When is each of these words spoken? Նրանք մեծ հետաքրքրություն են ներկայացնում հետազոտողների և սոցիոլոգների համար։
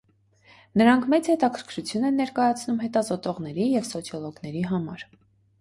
Նրանք 0.81 1.03
մեծ 1.13 1.29
հետաքրքրություն 1.31 2.07
են 2.11 2.17
ներկայացնում 2.21 2.81
հետազոտողների 2.87 3.69
և 3.75 3.89
սոցիոլոգների 3.93 4.65
համար։ 4.73 5.07